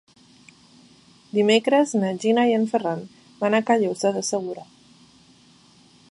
Dimecres 1.39 1.91
na 2.03 2.09
Gina 2.23 2.45
i 2.51 2.55
en 2.61 2.65
Ferran 2.71 3.03
van 3.43 3.57
a 3.59 3.63
Callosa 3.67 4.13
de 4.17 4.23
Segura. 4.31 4.65